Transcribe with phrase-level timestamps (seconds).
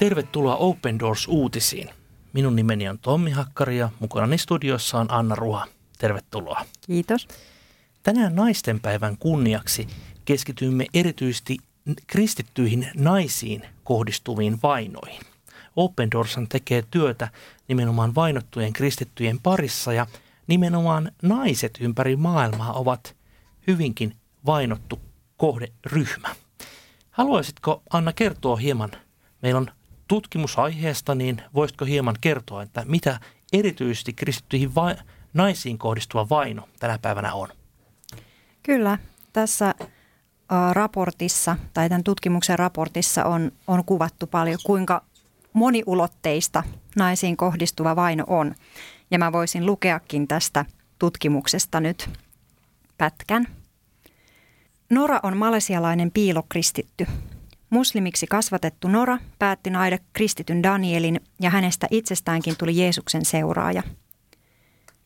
[0.00, 1.90] Tervetuloa Open Doors-uutisiin.
[2.32, 5.66] Minun nimeni on Tommi Hakkari ja mukana studiossa on Anna Ruha.
[5.98, 6.64] Tervetuloa.
[6.86, 7.28] Kiitos.
[8.02, 9.86] Tänään naistenpäivän kunniaksi
[10.24, 11.56] keskitymme erityisesti
[12.06, 15.20] kristittyihin naisiin kohdistuviin vainoihin.
[15.76, 17.28] Open Doors tekee työtä
[17.68, 20.06] nimenomaan vainottujen kristittyjen parissa ja
[20.46, 23.16] nimenomaan naiset ympäri maailmaa ovat
[23.66, 25.00] hyvinkin vainottu
[25.36, 26.28] kohderyhmä.
[27.10, 28.90] Haluaisitko Anna kertoa hieman,
[29.42, 29.70] meillä on
[30.10, 33.20] tutkimusaiheesta, niin voisitko hieman kertoa, että mitä
[33.52, 34.94] erityisesti kristittyihin va-
[35.34, 37.48] naisiin kohdistuva vaino tänä päivänä on?
[38.62, 38.98] Kyllä,
[39.32, 39.74] tässä
[40.72, 45.04] raportissa tai tämän tutkimuksen raportissa on, on kuvattu paljon, kuinka
[45.52, 46.62] moniulotteista
[46.96, 48.54] naisiin kohdistuva vaino on.
[49.10, 50.64] Ja mä voisin lukeakin tästä
[50.98, 52.10] tutkimuksesta nyt
[52.98, 53.46] pätkän.
[54.90, 57.06] Nora on malesialainen piilokristitty.
[57.70, 63.82] Muslimiksi kasvatettu Nora päätti naida kristityn Danielin ja hänestä itsestäänkin tuli Jeesuksen seuraaja.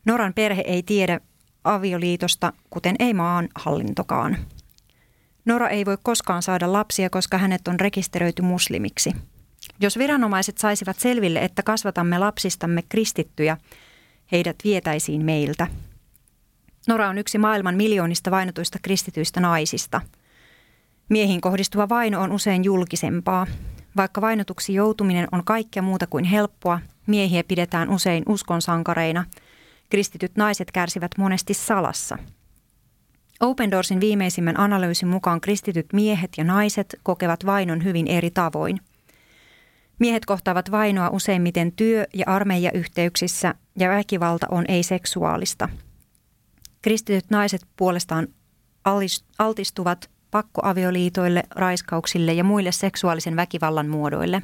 [0.05, 1.19] Noran perhe ei tiedä
[1.63, 4.37] avioliitosta, kuten ei maan hallintokaan.
[5.45, 9.11] Nora ei voi koskaan saada lapsia, koska hänet on rekisteröity muslimiksi.
[9.79, 13.57] Jos viranomaiset saisivat selville, että kasvatamme lapsistamme kristittyjä,
[14.31, 15.67] heidät vietäisiin meiltä.
[16.87, 20.01] Nora on yksi maailman miljoonista vainotuista kristityistä naisista.
[21.09, 23.47] Miehiin kohdistuva vaino on usein julkisempaa.
[23.97, 29.25] Vaikka vainotuksi joutuminen on kaikkea muuta kuin helppoa, miehiä pidetään usein uskonsankareina.
[29.89, 32.17] Kristityt naiset kärsivät monesti salassa.
[33.39, 38.79] Open Doorsin viimeisimmän analyysin mukaan kristityt miehet ja naiset kokevat vainon hyvin eri tavoin.
[39.99, 45.69] Miehet kohtaavat vainoa useimmiten työ- ja armeijayhteyksissä ja väkivalta on ei-seksuaalista–
[46.85, 48.27] Kristityt naiset puolestaan
[49.39, 54.41] altistuvat pakkoavioliitoille, raiskauksille ja muille seksuaalisen väkivallan muodoille.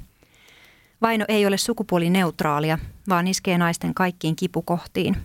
[1.01, 2.77] Vaino ei ole sukupuolineutraalia,
[3.09, 5.17] vaan iskee naisten kaikkiin kipukohtiin.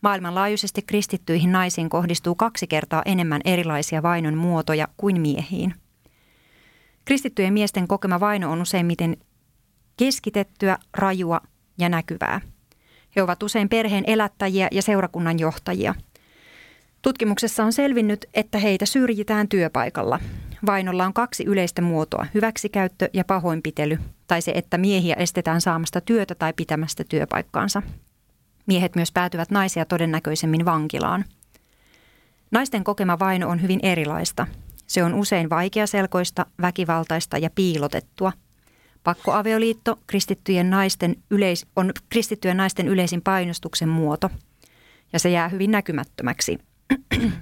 [0.00, 5.74] Maailmanlaajuisesti kristittyihin naisiin kohdistuu kaksi kertaa enemmän erilaisia vainon muotoja kuin miehiin.
[7.04, 9.16] Kristittyjen miesten kokema vaino on useimmiten
[9.96, 11.40] keskitettyä, rajua
[11.78, 12.40] ja näkyvää.
[13.16, 15.94] He ovat usein perheen elättäjiä ja seurakunnan johtajia–
[17.04, 20.20] Tutkimuksessa on selvinnyt, että heitä syrjitään työpaikalla.
[20.66, 26.34] Vainolla on kaksi yleistä muotoa, hyväksikäyttö ja pahoinpitely, tai se, että miehiä estetään saamasta työtä
[26.34, 27.82] tai pitämästä työpaikkaansa.
[28.66, 31.24] Miehet myös päätyvät naisia todennäköisemmin vankilaan.
[32.50, 34.46] Naisten kokema vaino on hyvin erilaista.
[34.86, 38.32] Se on usein vaikeaselkoista, väkivaltaista ja piilotettua.
[39.02, 44.30] Pakkoavioliitto kristittyjen naisten yleis, on kristittyjen naisten yleisin painostuksen muoto,
[45.12, 46.58] ja se jää hyvin näkymättömäksi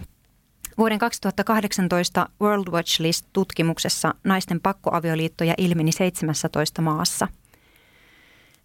[0.78, 7.28] Vuoden 2018 World Watch List-tutkimuksessa naisten pakkoavioliittoja ilmeni 17 maassa.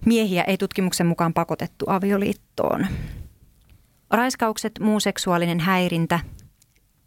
[0.05, 2.87] Miehiä ei tutkimuksen mukaan pakotettu avioliittoon.
[4.09, 6.19] Raiskaukset, muu seksuaalinen häirintä,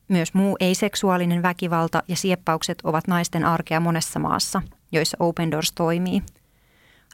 [0.09, 6.23] myös muu ei-seksuaalinen väkivalta ja sieppaukset ovat naisten arkea monessa maassa, joissa Open Doors toimii.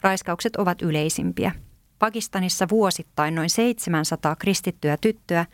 [0.02, 1.52] Raiskaukset ovat yleisimpiä.
[1.98, 5.46] Pakistanissa vuosittain noin 700 kristittyä tyttöä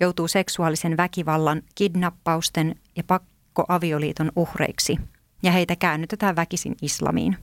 [0.00, 4.98] joutuu seksuaalisen väkivallan, kidnappausten ja pakkoavioliiton uhreiksi,
[5.42, 7.36] ja heitä käännytetään väkisin islamiin.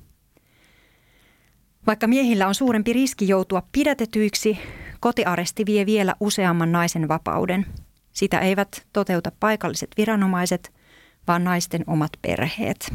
[1.88, 4.60] Vaikka miehillä on suurempi riski joutua pidätetyiksi,
[5.00, 7.66] kotiaresti vie vielä useamman naisen vapauden.
[8.14, 10.74] Sitä eivät toteuta paikalliset viranomaiset,
[11.28, 12.94] vaan naisten omat perheet.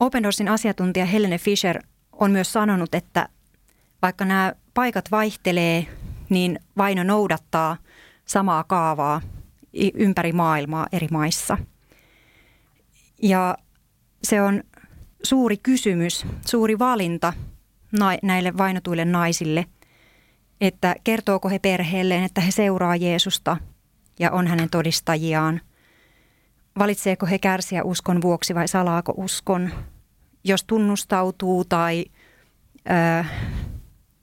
[0.00, 1.82] Open Doorsin asiantuntija Helene Fischer
[2.12, 3.28] on myös sanonut, että
[4.02, 5.86] vaikka nämä paikat vaihtelee
[6.32, 7.76] niin vaino noudattaa
[8.24, 9.20] samaa kaavaa
[9.94, 11.58] ympäri maailmaa eri maissa.
[13.22, 13.56] Ja
[14.22, 14.62] se on
[15.22, 17.32] suuri kysymys, suuri valinta
[18.22, 19.66] näille vainotuille naisille,
[20.60, 23.56] että kertooko he perheelleen, että he seuraa Jeesusta
[24.18, 25.60] ja on hänen todistajiaan.
[26.78, 29.70] Valitseeko he kärsiä uskon vuoksi vai salaako uskon?
[30.44, 32.04] Jos tunnustautuu tai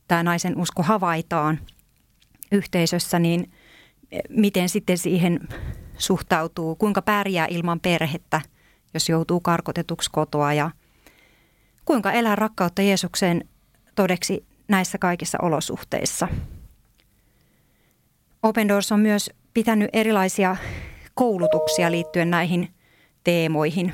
[0.07, 1.59] tämä naisen usko havaitaan–
[2.51, 3.51] yhteisössä, niin
[4.29, 5.39] miten sitten siihen
[5.97, 8.41] suhtautuu, kuinka pärjää ilman perhettä,
[8.93, 10.71] jos joutuu karkotetuksi kotoa ja
[11.85, 13.49] kuinka elää rakkautta Jeesukseen
[13.95, 16.27] todeksi näissä kaikissa olosuhteissa.
[18.43, 20.55] Open Doors on myös pitänyt erilaisia
[21.13, 22.69] koulutuksia liittyen näihin
[23.23, 23.93] teemoihin.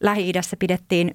[0.00, 1.14] Lähi-idässä pidettiin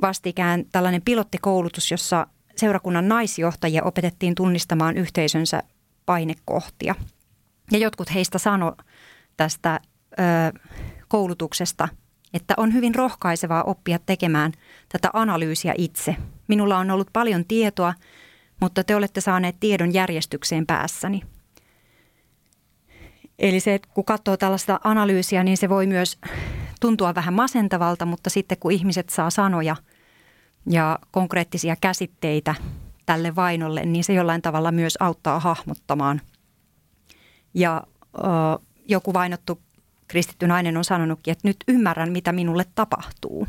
[0.00, 2.26] vastikään tällainen pilottikoulutus, jossa
[2.56, 5.62] seurakunnan naisjohtajia opetettiin tunnistamaan yhteisönsä
[6.06, 6.94] painekohtia.
[7.70, 8.76] Ja jotkut heistä sano
[9.36, 9.80] tästä
[10.12, 10.58] ö,
[11.08, 11.88] koulutuksesta,
[12.34, 14.52] että on hyvin rohkaisevaa oppia tekemään
[14.88, 16.16] tätä analyysiä itse.
[16.48, 17.94] Minulla on ollut paljon tietoa,
[18.60, 21.22] mutta te olette saaneet tiedon järjestykseen päässäni.
[23.38, 26.18] Eli se, että kun katsoo tällaista analyysiä, niin se voi myös
[26.80, 29.76] tuntua vähän masentavalta, mutta sitten kun ihmiset saa sanoja
[30.70, 32.54] ja konkreettisia käsitteitä
[33.06, 36.20] tälle vainolle, niin se jollain tavalla myös auttaa hahmottamaan.
[37.54, 37.82] Ja
[38.18, 38.20] ö,
[38.88, 39.60] joku vainottu
[40.08, 43.48] kristitty nainen on sanonutkin, että nyt ymmärrän, mitä minulle tapahtuu.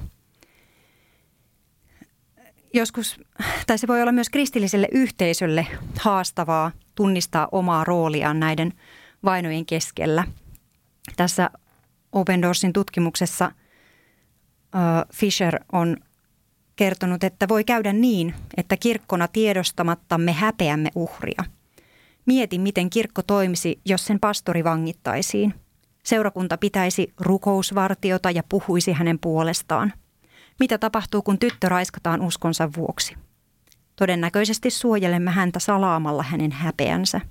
[2.73, 3.19] Joskus,
[3.67, 5.67] tai se voi olla myös kristilliselle yhteisölle
[5.99, 8.73] haastavaa tunnistaa omaa rooliaan näiden
[9.23, 10.23] vainojen keskellä.
[11.15, 11.49] Tässä
[12.11, 13.51] Open Doorsin tutkimuksessa
[15.13, 15.97] Fisher on
[16.75, 21.43] kertonut, että voi käydä niin, että kirkkona tiedostamattamme häpeämme uhria.
[22.25, 25.53] Mieti, miten kirkko toimisi, jos sen pastori vangittaisiin.
[26.03, 29.93] Seurakunta pitäisi rukousvartiota ja puhuisi hänen puolestaan.
[30.59, 33.15] Mitä tapahtuu, kun tyttö raiskataan uskonsa vuoksi?
[33.95, 37.21] Todennäköisesti suojelemme häntä salaamalla hänen häpeänsä.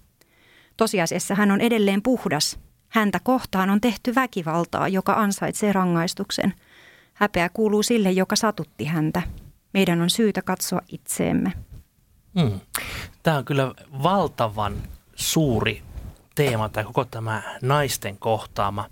[0.77, 2.59] Tosiasiassa hän on edelleen puhdas.
[2.89, 6.55] Häntä kohtaan on tehty väkivaltaa, joka ansaitsee rangaistuksen.
[7.15, 9.23] Häpeä kuuluu sille, joka satutti häntä.
[9.75, 11.53] Meidän on syytä katsoa itseemme.
[12.41, 12.61] Hmm.
[13.23, 14.75] Tämä on kyllä valtavan
[15.15, 15.83] suuri
[16.35, 18.87] teema, tai koko tämä naisten kohtaama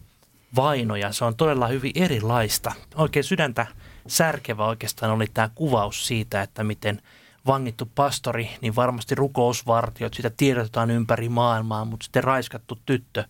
[0.57, 2.73] vaino, ja se on todella hyvin erilaista.
[2.95, 3.67] Oikein sydäntä
[4.07, 7.03] särkevä oikeastaan oli tämä kuvaus siitä, että miten
[7.47, 13.25] vangittu pastori, niin varmasti rukousvartiot, sitä tiedotetaan ympäri maailmaa, mutta sitten raiskattu tyttö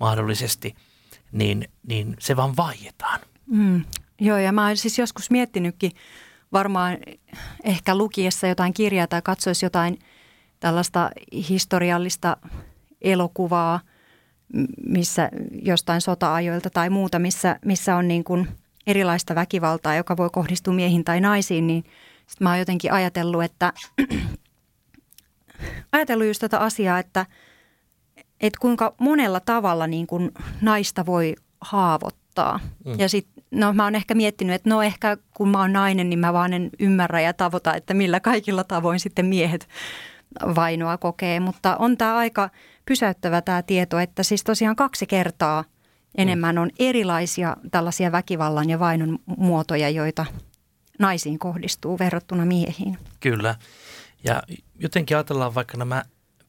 [0.00, 0.74] mahdollisesti,
[1.32, 3.20] niin, niin se vaan vaietaan.
[3.46, 3.84] Mm,
[4.20, 5.92] joo, ja mä oon siis joskus miettinytkin
[6.52, 6.98] varmaan
[7.64, 9.98] ehkä lukiessa jotain kirjaa tai katsoisi jotain
[10.60, 11.10] tällaista
[11.48, 12.36] historiallista
[13.02, 13.80] elokuvaa,
[14.86, 15.30] missä
[15.62, 18.48] jostain sota-ajoilta tai muuta, missä, missä on niin kuin
[18.86, 21.84] erilaista väkivaltaa, joka voi kohdistua miehiin tai naisiin, niin
[22.26, 23.72] sitten mä oon jotenkin ajatellut, että
[25.92, 27.26] ajatellut just tätä asiaa, että,
[28.40, 30.30] että kuinka monella tavalla niin kuin
[30.60, 32.19] naista voi haavoittaa.
[32.84, 32.94] Mm.
[32.98, 36.18] Ja sitten, no mä oon ehkä miettinyt, että no ehkä kun mä oon nainen, niin
[36.18, 39.68] mä vaan en ymmärrä ja tavoita, että millä kaikilla tavoin sitten miehet
[40.54, 41.40] vainoa kokee.
[41.40, 42.50] Mutta on tämä aika
[42.86, 45.64] pysäyttävä tämä tieto, että siis tosiaan kaksi kertaa
[46.14, 50.26] enemmän on erilaisia tällaisia väkivallan ja vainon muotoja, joita
[50.98, 52.98] naisiin kohdistuu verrattuna miehiin.
[53.20, 53.54] Kyllä.
[54.24, 54.42] Ja
[54.78, 56.04] jotenkin ajatellaan vaikka nämä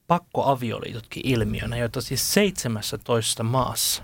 [0.08, 4.04] pakkoavioliitotkin ilmiönä, joita siis 17 maassa.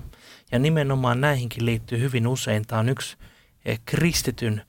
[0.52, 2.68] Ja nimenomaan näihinkin liittyy hyvin usein.
[2.68, 3.18] Tämä on yksi
[3.66, 4.62] eh, kristityn,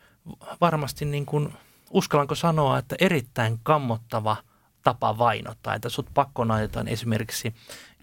[0.60, 1.52] varmasti niin kuin,
[1.90, 4.36] uskallanko sanoa, että erittäin kammottava–
[4.82, 7.54] tapa vainottaa, että sut pakkonaitetaan esimerkiksi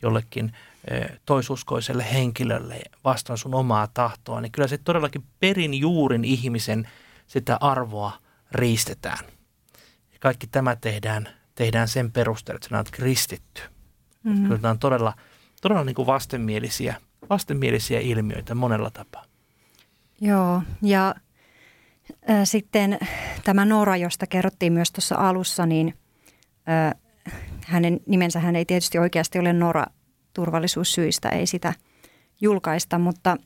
[0.02, 0.54] jollekin
[1.26, 6.90] toisuskoiselle henkilölle vastaan sun omaa tahtoa, niin kyllä se todellakin perin juurin ihmisen
[7.28, 8.12] sitä arvoa
[8.52, 9.26] riistetään.
[10.14, 13.62] Ja kaikki tämä tehdään, tehdään sen perusteella, että sinä olet kristitty.
[14.24, 14.44] Mm-hmm.
[14.44, 15.14] Kyllä nämä on todella,
[15.62, 19.24] todella niin kuin vastenmielisiä, vastenmielisiä ilmiöitä monella tapaa.
[20.22, 21.16] Joo, ja
[22.30, 23.00] äh, sitten
[23.44, 25.94] tämä Nora, josta kerrottiin myös tuossa alussa, niin–
[27.66, 29.86] hänen nimensä hän ei tietysti oikeasti ole Nora
[30.34, 31.74] turvallisuussyistä, ei sitä
[32.42, 33.38] julkaista, mutta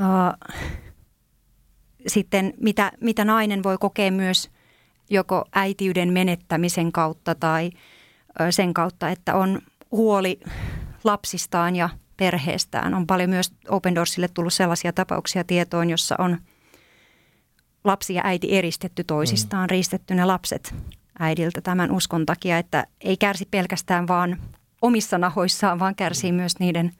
[0.00, 0.56] äh,
[2.06, 4.50] sitten mitä, mitä nainen voi kokea myös
[5.10, 7.70] joko äitiyden menettämisen kautta tai
[8.50, 9.60] sen kautta, että on
[9.90, 10.40] huoli
[11.04, 11.88] lapsistaan ja
[12.20, 12.94] perheestään.
[12.94, 16.38] On paljon myös Open Doorsille tullut sellaisia tapauksia tietoon, jossa on
[17.84, 19.70] lapsi ja äiti eristetty toisistaan, mm.
[19.70, 20.74] riistetty ne lapset
[21.18, 24.40] äidiltä tämän uskon takia, että ei kärsi pelkästään vaan
[24.82, 26.92] omissa nahoissaan, vaan kärsii myös niiden,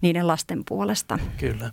[0.00, 1.18] niiden lasten puolesta.
[1.38, 1.70] Kyllä.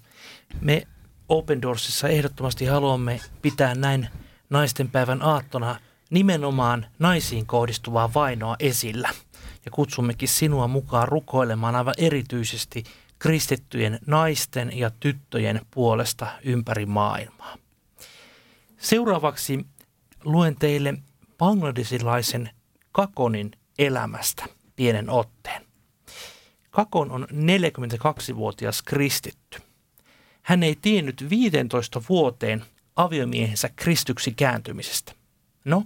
[0.61, 0.87] Me
[1.29, 4.07] Open Doorsissa ehdottomasti haluamme pitää näin
[4.49, 5.75] naisten päivän aattona
[6.09, 9.09] nimenomaan naisiin kohdistuvaa vainoa esillä.
[9.65, 12.83] Ja kutsummekin sinua mukaan rukoilemaan aivan erityisesti
[13.19, 17.57] kristittyjen naisten ja tyttöjen puolesta ympäri maailmaa.
[18.77, 19.65] Seuraavaksi
[20.23, 20.93] luen teille
[21.37, 22.49] bangladesilaisen
[22.91, 25.65] Kakonin elämästä pienen otteen.
[26.71, 29.59] Kakon on 42-vuotias kristitty.
[30.41, 32.63] Hän ei tiennyt 15 vuoteen
[32.95, 35.13] aviomiehensä kristyksi kääntymisestä.
[35.65, 35.83] No,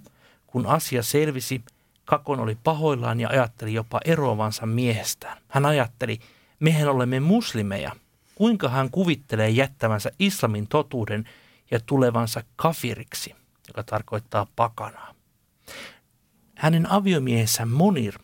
[0.47, 1.61] kun asia selvisi,
[2.07, 5.37] Kakon oli pahoillaan ja ajatteli jopa eroavansa miehestään.
[5.47, 6.19] Hän ajatteli,
[6.59, 7.91] mehän olemme muslimeja.
[8.35, 11.29] Kuinka hän kuvittelee jättävänsä islamin totuuden
[11.71, 13.35] ja tulevansa kafiriksi,
[13.67, 15.13] joka tarkoittaa pakanaa.
[16.55, 18.19] Hänen aviomiehensä Monir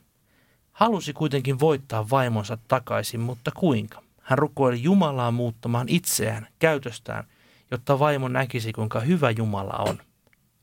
[0.71, 4.03] halusi kuitenkin voittaa vaimonsa takaisin, mutta kuinka?
[4.21, 7.23] Hän rukoili Jumalaa muuttamaan itseään, käytöstään,
[7.71, 9.97] jotta vaimo näkisi, kuinka hyvä Jumala on.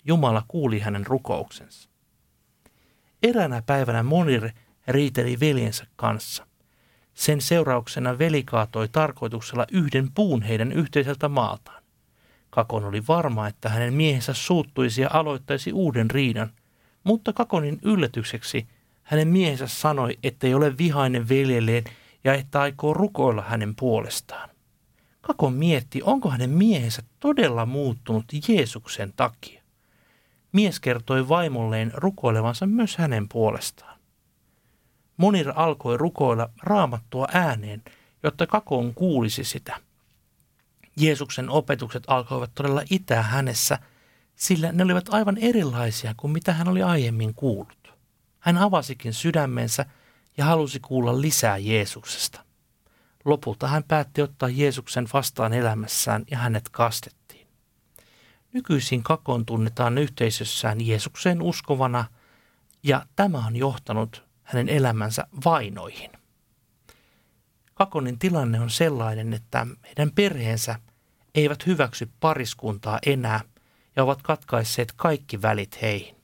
[0.05, 1.90] Jumala kuuli hänen rukouksensa.
[3.23, 4.51] Eräänä päivänä Monir
[4.89, 6.47] riiteli veljensä kanssa.
[7.15, 11.83] Sen seurauksena veli kaatoi tarkoituksella yhden puun heidän yhteiseltä maaltaan.
[12.51, 16.51] Kakon oli varma, että hänen miehensä suuttuisi ja aloittaisi uuden riidan,
[17.05, 18.67] mutta Kakonin yllätykseksi
[19.03, 21.85] hänen miehensä sanoi, ettei ole vihainen veljelleen
[22.25, 24.51] ja että aikoo rukoilla hänen puolestaan.
[25.21, 29.60] Kakon mietti, onko hänen miehensä todella muuttunut Jeesuksen takia.
[30.53, 34.01] Mies kertoi vaimolleen rukoilevansa myös hänen puolestaan.
[35.17, 37.83] Monir alkoi rukoilla raamattua ääneen,
[38.23, 39.77] jotta Kakon kuulisi sitä.
[40.97, 43.79] Jeesuksen opetukset alkoivat todella itää hänessä,
[44.37, 47.95] sillä ne olivat aivan erilaisia kuin mitä hän oli aiemmin kuullut.
[48.41, 49.87] Hän avasikin sydämensä
[50.37, 52.45] ja halusi kuulla lisää Jeesuksesta.
[53.25, 57.20] Lopulta hän päätti ottaa Jeesuksen vastaan elämässään ja hänet kastettiin.
[58.53, 62.05] Nykyisin Kakon tunnetaan yhteisössään Jeesukseen uskovana
[62.83, 66.11] ja tämä on johtanut hänen elämänsä vainoihin.
[67.75, 70.79] Kakonin tilanne on sellainen, että heidän perheensä
[71.35, 73.41] eivät hyväksy pariskuntaa enää
[73.97, 76.17] ja ovat katkaisseet kaikki välit heihin.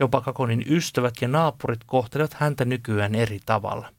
[0.00, 3.92] Jopa Kakonin ystävät ja naapurit kohtelevat häntä nykyään eri tavalla.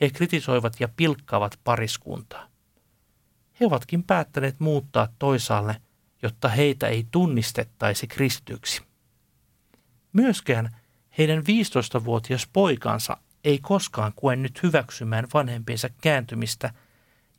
[0.00, 2.48] He kritisoivat ja pilkkaavat pariskuntaa.
[3.60, 5.76] He ovatkin päättäneet muuttaa toisaalle,
[6.22, 8.82] jotta heitä ei tunnistettaisi kristyksi.
[10.12, 10.76] Myöskään
[11.18, 14.12] heidän 15-vuotias poikansa ei koskaan
[14.42, 16.72] nyt hyväksymään vanhempiensa kääntymistä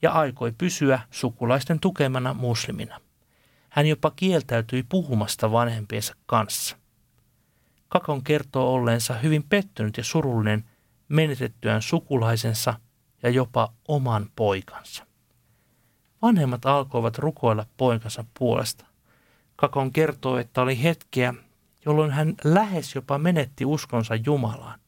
[0.02, 3.00] ja aikoi pysyä sukulaisten tukemana muslimina.
[3.70, 6.78] Hän jopa kieltäytyi puhumasta vanhempiensa kanssa.
[7.88, 10.70] Kakon kertoo olleensa hyvin pettynyt ja surullinen
[11.08, 12.80] menetettyään sukulaisensa
[13.24, 15.06] ja jopa oman poikansa.
[16.24, 18.86] Vanhemmat alkoivat rukoilla poikansa puolesta.
[19.56, 21.34] Kakon kertoo, että oli hetkeä,
[21.86, 24.80] jolloin hän lähes jopa menetti uskonsa Jumalaan.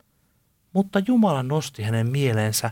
[0.74, 2.72] Mutta Jumala nosti hänen mieleensä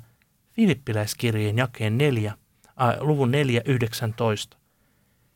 [0.51, 2.37] Filippiläiskirjeen jakeen 4,
[2.81, 4.57] äh, luvun 4.19.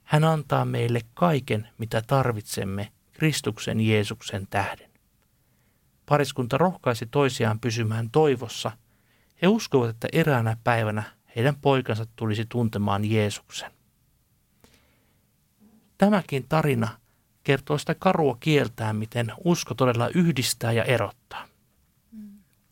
[0.03, 4.89] Hän antaa meille kaiken, mitä tarvitsemme Kristuksen Jeesuksen tähden.
[6.05, 8.71] Pariskunta rohkaisi toisiaan pysymään toivossa.
[9.41, 13.71] He uskovat, että eräänä päivänä heidän poikansa tulisi tuntemaan Jeesuksen.
[15.97, 16.87] Tämäkin tarina
[17.43, 21.47] kertoo sitä karua kieltään, miten usko todella yhdistää ja erottaa.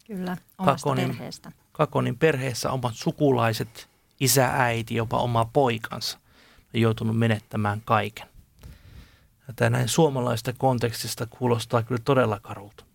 [0.08, 1.52] Kyllä, omasta Kakonin, perheestä.
[1.72, 6.20] Kakonin perheessä omat sukulaiset, isä, äiti, jopa oma poikansa
[6.74, 8.28] on joutunut menettämään kaiken.
[9.56, 12.86] Tämä näin suomalaista kontekstista kuulostaa kyllä todella karulta.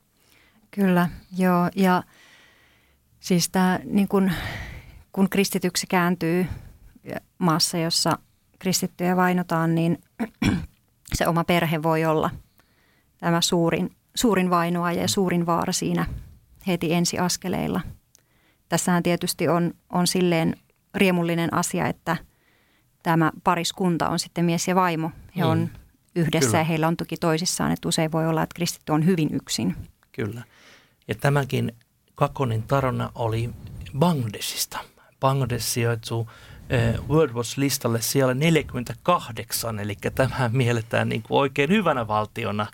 [0.70, 1.70] Kyllä, joo.
[1.76, 2.02] Ja
[3.20, 4.32] siis tämä, niin kun,
[5.12, 6.46] kun kristityksi kääntyy
[7.38, 8.18] maassa, jossa
[8.58, 9.98] kristittyjä vainotaan, niin
[11.16, 12.30] se oma perhe voi olla
[13.18, 16.06] tämä suurin, suurin vainoa ja suurin vaara siinä
[16.66, 17.80] heti ensiaskeleilla.
[18.68, 20.56] Tässähän tietysti on, on silleen
[20.94, 22.16] riemullinen asia, että
[23.02, 25.10] tämä pariskunta on sitten mies ja vaimo.
[25.36, 25.68] He on mm.
[26.16, 26.58] yhdessä Kyllä.
[26.58, 29.76] ja heillä on tuki toisissaan, että usein voi olla, että kristitty on hyvin yksin.
[30.12, 30.42] Kyllä.
[31.08, 31.72] Ja tämäkin
[32.14, 33.50] Kakonin tarina oli
[33.98, 34.78] Bangladesista.
[35.20, 36.30] Bangladesh sijoittuu
[37.08, 42.66] World Watch-listalle siellä 48, eli tämä mielletään niin kuin oikein hyvänä valtiona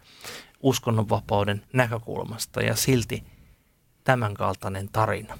[0.60, 3.24] uskonnonvapauden näkökulmasta ja silti
[4.04, 5.38] tämänkaltainen tarina.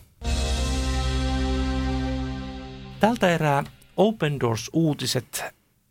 [3.00, 3.64] Tältä erää
[3.96, 5.44] Open Doors-uutiset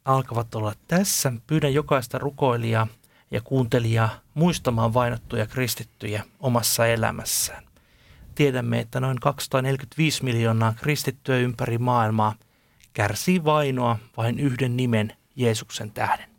[0.05, 1.31] alkavat olla tässä.
[1.47, 2.87] Pyydän jokaista rukoilijaa
[3.31, 7.64] ja kuuntelijaa muistamaan vainottuja kristittyjä omassa elämässään.
[8.35, 12.35] Tiedämme, että noin 245 miljoonaa kristittyä ympäri maailmaa
[12.93, 16.29] kärsii vainoa vain yhden nimen Jeesuksen tähden.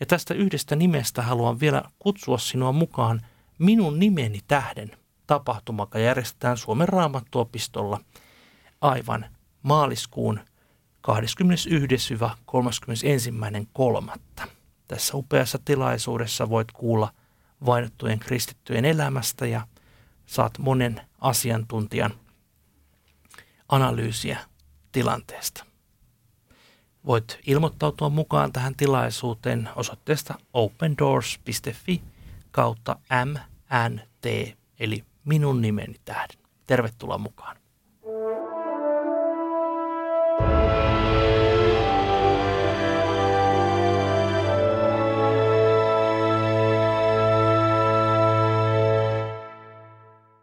[0.00, 3.20] Ja tästä yhdestä nimestä haluan vielä kutsua sinua mukaan
[3.58, 4.90] minun nimeni tähden
[5.26, 8.00] tapahtuma, joka järjestetään Suomen raamattuopistolla
[8.80, 9.26] aivan
[9.62, 10.40] maaliskuun
[14.44, 14.48] 21-31.3.
[14.88, 17.12] Tässä upeassa tilaisuudessa voit kuulla
[17.66, 19.66] vainottujen kristittyjen elämästä ja
[20.26, 22.14] saat monen asiantuntijan
[23.68, 24.38] analyysiä
[24.92, 25.64] tilanteesta.
[27.06, 32.02] Voit ilmoittautua mukaan tähän tilaisuuteen osoitteesta opendoors.fi
[32.50, 36.38] kautta MNT, eli minun nimeni tähden.
[36.66, 37.63] Tervetuloa mukaan.